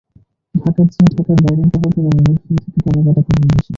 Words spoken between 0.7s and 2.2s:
চেয়ে ঢাকার বাইরের গ্রাহকেরা